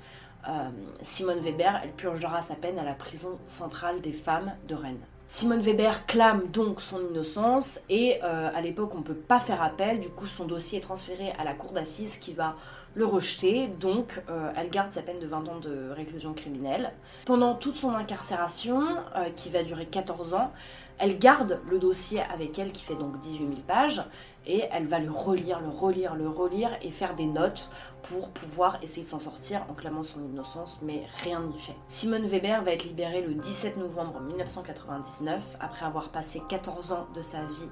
Euh, 0.48 0.70
Simone 1.02 1.40
Weber, 1.40 1.80
elle 1.82 1.92
purgera 1.92 2.42
sa 2.42 2.54
peine 2.54 2.78
à 2.78 2.84
la 2.84 2.94
prison 2.94 3.38
centrale 3.46 4.00
des 4.00 4.12
femmes 4.12 4.52
de 4.68 4.74
Rennes. 4.74 5.00
Simone 5.26 5.60
Weber 5.60 6.06
clame 6.06 6.46
donc 6.52 6.80
son 6.80 7.00
innocence 7.10 7.80
et 7.90 8.18
euh, 8.22 8.50
à 8.54 8.60
l'époque 8.62 8.92
on 8.94 8.98
ne 8.98 9.02
peut 9.02 9.14
pas 9.14 9.40
faire 9.40 9.62
appel, 9.62 10.00
du 10.00 10.08
coup 10.08 10.26
son 10.26 10.46
dossier 10.46 10.78
est 10.78 10.82
transféré 10.82 11.32
à 11.38 11.44
la 11.44 11.52
cour 11.52 11.72
d'assises 11.72 12.16
qui 12.16 12.32
va 12.32 12.56
le 12.94 13.04
rejeter, 13.04 13.68
donc 13.68 14.22
elle 14.56 14.70
garde 14.70 14.90
sa 14.90 15.02
peine 15.02 15.20
de 15.20 15.26
20 15.26 15.48
ans 15.48 15.60
de 15.60 15.90
réclusion 15.90 16.32
criminelle. 16.32 16.92
Pendant 17.26 17.54
toute 17.54 17.76
son 17.76 17.90
incarcération, 17.90 18.82
qui 19.36 19.50
va 19.50 19.62
durer 19.62 19.86
14 19.86 20.34
ans, 20.34 20.50
elle 20.98 21.18
garde 21.18 21.60
le 21.70 21.78
dossier 21.78 22.20
avec 22.22 22.58
elle 22.58 22.72
qui 22.72 22.82
fait 22.82 22.94
donc 22.94 23.18
18 23.20 23.38
000 23.38 23.50
pages 23.66 24.02
et 24.46 24.64
elle 24.72 24.86
va 24.86 24.98
le 24.98 25.10
relire, 25.10 25.60
le 25.60 25.68
relire, 25.68 26.14
le 26.14 26.28
relire 26.28 26.70
et 26.82 26.90
faire 26.90 27.14
des 27.14 27.26
notes 27.26 27.68
pour 28.02 28.30
pouvoir 28.30 28.78
essayer 28.82 29.02
de 29.02 29.08
s'en 29.08 29.20
sortir 29.20 29.64
en 29.68 29.74
clamant 29.74 30.02
son 30.02 30.24
innocence, 30.24 30.78
mais 30.82 31.04
rien 31.22 31.40
n'y 31.40 31.58
fait. 31.58 31.74
Simone 31.86 32.26
Weber 32.26 32.62
va 32.62 32.72
être 32.72 32.84
libérée 32.84 33.20
le 33.20 33.34
17 33.34 33.76
novembre 33.76 34.20
1999 34.20 35.56
après 35.60 35.84
avoir 35.84 36.08
passé 36.08 36.40
14 36.48 36.92
ans 36.92 37.06
de 37.14 37.20
sa 37.20 37.44
vie 37.44 37.68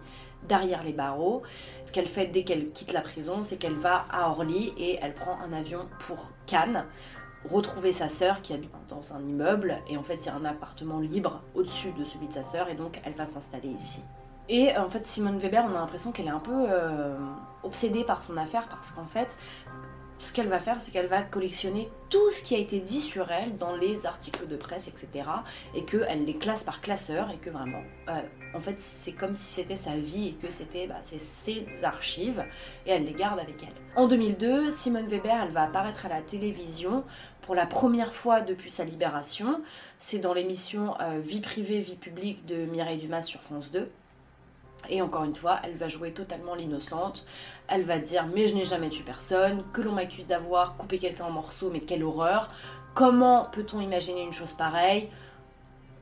derrière 0.47 0.83
les 0.83 0.93
barreaux. 0.93 1.43
Ce 1.87 1.93
qu'elle 1.93 2.07
fait 2.07 2.27
dès 2.27 2.45
qu'elle 2.45 2.71
quitte 2.73 2.93
la 2.93 3.01
prison, 3.01 3.43
c'est 3.43 3.57
qu'elle 3.57 3.75
va 3.75 4.05
à 4.11 4.29
Orly 4.29 4.75
et 4.77 4.99
elle 5.01 5.15
prend 5.15 5.39
un 5.41 5.53
avion 5.53 5.87
pour 6.01 6.33
Cannes 6.47 6.85
retrouver 7.45 7.93
sa 7.93 8.09
sœur 8.09 8.43
qui 8.43 8.53
habite 8.53 8.73
dans 8.89 9.13
un 9.13 9.21
immeuble 9.21 9.79
et 9.89 9.97
en 9.97 10.03
fait 10.03 10.25
il 10.25 10.27
y 10.27 10.29
a 10.29 10.35
un 10.35 10.45
appartement 10.45 10.99
libre 10.99 11.43
au-dessus 11.55 11.93
de 11.93 12.05
celui 12.05 12.29
de 12.29 12.33
sa 12.33 12.43
sœur 12.43 12.69
et 12.69 12.75
donc 12.75 13.01
elle 13.05 13.15
va 13.15 13.27
s'installer 13.27 13.69
ici. 13.69 14.03
Et 14.49 14.77
en 14.77 14.89
fait 14.89 15.07
Simone 15.07 15.39
Weber 15.39 15.65
on 15.65 15.75
a 15.75 15.81
l'impression 15.81 16.13
qu'elle 16.13 16.27
est 16.27 16.31
un 16.31 16.41
peu 16.41 16.67
euh, 16.69 17.17
obsédée 17.63 18.05
par 18.05 18.23
son 18.23 18.37
affaire 18.37 18.69
parce 18.69 18.91
qu'en 18.91 19.07
fait 19.07 19.29
ce 20.19 20.33
qu'elle 20.33 20.49
va 20.49 20.59
faire, 20.59 20.81
c'est 20.81 20.93
qu'elle 20.93 21.09
va 21.09 21.23
collectionner 21.23 21.91
tout 22.09 22.31
ce 22.31 22.43
qui 22.43 22.55
a 22.55 22.59
été 22.59 22.81
dit 22.81 23.01
sur 23.01 23.31
elle 23.31 23.59
dans 23.59 23.77
les 23.77 24.07
articles 24.07 24.47
de 24.47 24.57
presse, 24.57 24.89
etc. 24.89 25.29
Et 25.75 25.85
qu'elle 25.85 26.25
les 26.25 26.37
classe 26.37 26.65
par 26.65 26.81
classeur 26.81 27.31
et 27.31 27.37
que 27.37 27.51
vraiment, 27.51 27.83
euh, 28.09 28.21
en 28.55 28.61
fait, 28.61 28.81
c'est 28.81 29.13
comme 29.13 29.37
si 29.37 29.51
c'était 29.51 29.77
sa 29.77 29.97
vie 29.97 30.29
et 30.29 30.33
que 30.33 30.51
c'était 30.51 30.87
bah, 30.87 31.01
ses 31.03 31.85
archives 31.85 32.45
et 32.87 32.93
elle 32.93 33.05
les 33.05 33.13
garde 33.13 33.39
avec 33.39 33.63
elle. 33.63 33.75
En 33.95 34.07
2002, 34.07 34.71
Simone 34.71 35.07
Weber, 35.07 35.39
elle 35.43 35.53
va 35.53 35.65
apparaître 35.65 36.07
à 36.07 36.09
la 36.09 36.23
télévision 36.23 37.05
pour 37.43 37.55
la 37.55 37.67
première 37.67 38.13
fois 38.13 38.41
depuis 38.41 38.71
sa 38.71 38.85
libération. 38.85 39.63
C'est 39.99 40.19
dans 40.19 40.35
l'émission 40.35 40.95
euh, 41.01 41.21
Vie 41.21 41.41
privée, 41.41 41.79
vie 41.81 41.97
publique 41.97 42.47
de 42.47 42.65
Mireille 42.67 42.99
Dumas 42.99 43.23
sur 43.23 43.43
France 43.43 43.71
2. 43.71 43.91
Et 44.91 45.03
encore 45.03 45.25
une 45.25 45.35
fois, 45.35 45.61
elle 45.63 45.75
va 45.77 45.89
jouer 45.89 46.13
totalement 46.13 46.55
l'innocente. 46.55 47.27
Elle 47.69 47.83
va 47.83 47.99
dire 47.99 48.27
mais 48.33 48.47
je 48.47 48.55
n'ai 48.55 48.65
jamais 48.65 48.89
tué 48.89 49.03
personne, 49.05 49.65
que 49.73 49.83
l'on 49.83 49.93
m'accuse 49.93 50.27
d'avoir 50.27 50.77
coupé 50.77 50.99
quelqu'un 50.99 51.25
en 51.25 51.31
morceaux, 51.31 51.71
mais 51.73 51.81
quelle 51.81 52.05
horreur. 52.05 52.51
Comment 52.95 53.49
peut-on 53.53 53.81
imaginer 53.81 54.23
une 54.23 54.33
chose 54.33 54.55
pareille? 54.55 55.11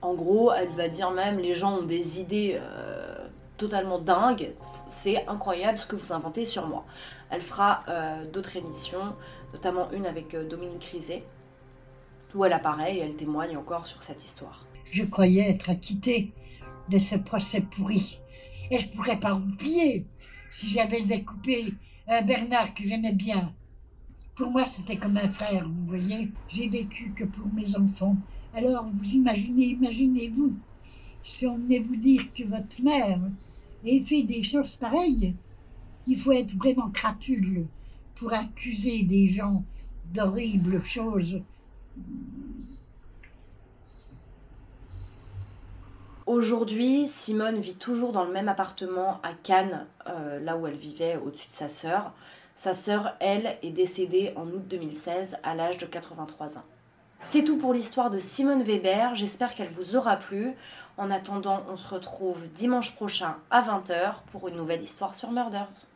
En 0.00 0.14
gros, 0.14 0.52
elle 0.52 0.68
va 0.68 0.88
dire 0.88 1.10
même 1.10 1.38
les 1.38 1.54
gens 1.54 1.78
ont 1.78 1.82
des 1.82 2.20
idées 2.20 2.60
euh, 2.60 3.26
totalement 3.56 3.98
dingues. 3.98 4.52
C'est 4.86 5.26
incroyable 5.26 5.78
ce 5.78 5.86
que 5.86 5.96
vous 5.96 6.12
inventez 6.12 6.44
sur 6.44 6.66
moi. 6.66 6.84
Elle 7.30 7.40
fera 7.40 7.80
euh, 7.88 8.24
d'autres 8.30 8.56
émissions, 8.56 9.16
notamment 9.52 9.90
une 9.92 10.06
avec 10.06 10.34
euh, 10.34 10.46
Dominique 10.46 10.84
Rizet, 10.84 11.24
où 12.34 12.44
elle 12.44 12.52
apparaît 12.52 12.96
et 12.96 13.00
elle 13.00 13.16
témoigne 13.16 13.56
encore 13.56 13.86
sur 13.86 14.02
cette 14.02 14.22
histoire. 14.22 14.66
Je 14.84 15.04
croyais 15.04 15.50
être 15.50 15.70
acquittée 15.70 16.32
de 16.88 16.98
ce 16.98 17.16
procès 17.16 17.62
pourri 17.62 18.20
et 18.70 18.78
je 18.78 18.88
pourrais 18.88 19.18
pas 19.18 19.34
oublier 19.34 20.06
si 20.52 20.70
j'avais 20.70 21.02
découpé 21.02 21.74
un 22.08 22.22
Bernard 22.22 22.74
que 22.74 22.86
j'aimais 22.86 23.12
bien. 23.12 23.52
Pour 24.36 24.50
moi, 24.50 24.66
c'était 24.68 24.96
comme 24.96 25.16
un 25.16 25.28
frère, 25.28 25.68
vous 25.68 25.86
voyez. 25.86 26.30
J'ai 26.48 26.68
vécu 26.68 27.12
que 27.16 27.24
pour 27.24 27.52
mes 27.52 27.76
enfants. 27.76 28.16
Alors, 28.54 28.86
vous 28.92 29.10
imaginez, 29.10 29.66
imaginez-vous, 29.66 30.54
si 31.24 31.46
on 31.46 31.56
venait 31.56 31.80
vous 31.80 31.96
dire 31.96 32.22
que 32.34 32.44
votre 32.44 32.82
mère 32.82 33.20
ait 33.84 34.00
fait 34.00 34.22
des 34.22 34.42
choses 34.42 34.76
pareilles, 34.76 35.34
il 36.06 36.18
faut 36.18 36.32
être 36.32 36.54
vraiment 36.56 36.90
crapule 36.90 37.66
pour 38.16 38.32
accuser 38.32 39.02
des 39.02 39.32
gens 39.32 39.64
d'horribles 40.12 40.84
choses. 40.84 41.40
Aujourd'hui, 46.26 47.06
Simone 47.06 47.60
vit 47.60 47.74
toujours 47.74 48.12
dans 48.12 48.24
le 48.24 48.32
même 48.32 48.48
appartement 48.48 49.20
à 49.22 49.34
Cannes, 49.34 49.86
euh, 50.06 50.40
là 50.40 50.56
où 50.56 50.66
elle 50.66 50.76
vivait 50.76 51.16
au-dessus 51.16 51.50
de 51.50 51.54
sa 51.54 51.68
sœur. 51.68 52.12
Sa 52.54 52.72
sœur, 52.72 53.14
elle, 53.20 53.58
est 53.62 53.70
décédée 53.70 54.32
en 54.34 54.46
août 54.46 54.62
2016 54.66 55.36
à 55.42 55.54
l'âge 55.54 55.76
de 55.76 55.84
83 55.84 56.56
ans. 56.56 56.64
C'est 57.20 57.44
tout 57.44 57.58
pour 57.58 57.74
l'histoire 57.74 58.08
de 58.08 58.18
Simone 58.18 58.62
Weber, 58.62 59.14
j'espère 59.14 59.54
qu'elle 59.54 59.68
vous 59.68 59.96
aura 59.96 60.16
plu. 60.16 60.54
En 60.96 61.10
attendant, 61.10 61.62
on 61.68 61.76
se 61.76 61.92
retrouve 61.92 62.48
dimanche 62.54 62.94
prochain 62.94 63.36
à 63.50 63.60
20h 63.60 64.22
pour 64.32 64.48
une 64.48 64.56
nouvelle 64.56 64.80
histoire 64.80 65.14
sur 65.14 65.30
Murders. 65.30 65.88